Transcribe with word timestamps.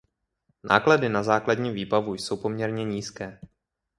Náklady 0.63 1.09
na 1.09 1.23
základní 1.23 1.71
výbavu 1.71 2.13
jsou 2.13 2.37
poměrně 2.37 2.83
nízké. 2.85 3.39